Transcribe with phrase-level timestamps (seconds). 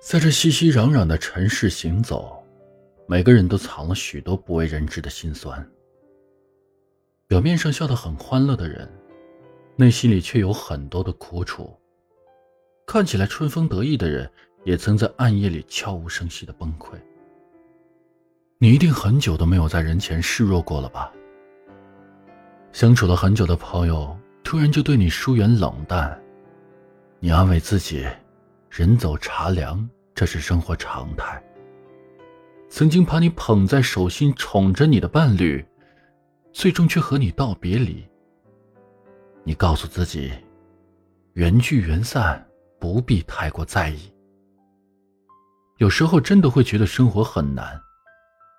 [0.00, 2.42] 在这熙熙攘攘的尘世行走，
[3.06, 5.66] 每个人都藏了许多不为人知的辛酸。
[7.26, 8.88] 表面上笑得很欢乐的人，
[9.74, 11.76] 内心里却有很多的苦楚。
[12.86, 14.30] 看起来春风得意的人，
[14.64, 16.94] 也曾在暗夜里悄无声息的崩溃。
[18.58, 21.12] 你一定很久都没有在人前示弱过了吧？
[22.72, 26.16] 相处了很久的朋友，突然就对你疏远冷淡，
[27.18, 28.06] 你安慰自己，
[28.78, 29.88] 人走茶凉。
[30.14, 31.42] 这是生活常态。
[32.68, 35.64] 曾经把你捧在手心、宠着你的伴侣，
[36.52, 38.06] 最终却和你道别离。
[39.44, 40.30] 你告诉自己，
[41.32, 42.46] 缘聚缘散，
[42.78, 44.12] 不必太过在意。
[45.78, 47.80] 有时候真的会觉得生活很难，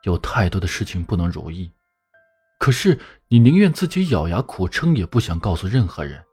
[0.01, 1.71] 有太多的事情不能如意，
[2.57, 2.97] 可是
[3.27, 6.23] 你宁愿自己咬牙苦撑，也不想告诉任何人。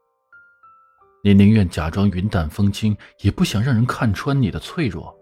[1.26, 5.18] 你宁愿假装云淡风轻，也不想让人看穿你的脆弱。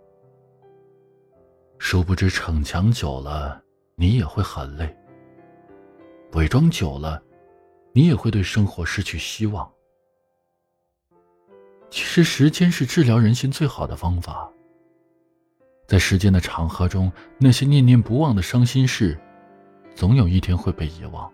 [1.78, 3.62] 殊不知，逞强久了，
[3.94, 4.89] 你也会很累；
[6.33, 7.22] 伪装久了，
[7.92, 9.70] 你也会对生活失去希望。
[11.89, 14.50] 其实，时间是治疗人心最好的方法。
[15.87, 19.16] 在时间的长河中，那些念念不忘的伤心事，
[19.94, 21.31] 总有一天会被遗忘；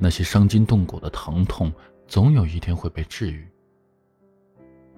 [0.00, 1.72] 那些伤筋动骨的疼痛。
[2.08, 3.48] 总有一天会被治愈。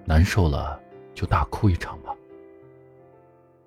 [0.04, 0.80] 难受了
[1.14, 2.14] 就大哭一场吧。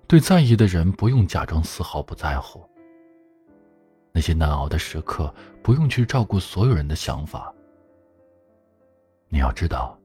[0.06, 2.68] 对在意的人不用假装丝毫不在乎。
[4.12, 7.52] 那些难熬的时刻不用去照顾所有人的想法。
[9.28, 9.98] 你要知道，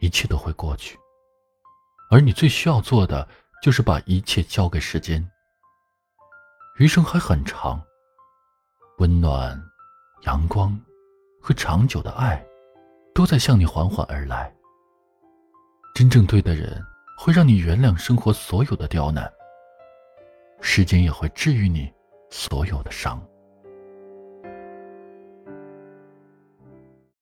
[0.00, 0.98] 一切都会过去，
[2.10, 3.28] 而你最需要做的
[3.62, 5.24] 就是把一切交给时间。
[6.78, 7.80] 余生还很长，
[8.98, 9.56] 温暖，
[10.22, 10.76] 阳光。
[11.46, 12.44] 和长久的爱，
[13.14, 14.52] 都在向你缓缓而来。
[15.94, 16.82] 真正对的人，
[17.16, 19.32] 会让你原谅生活所有的刁难。
[20.60, 21.88] 时间也会治愈你
[22.30, 23.24] 所有的伤。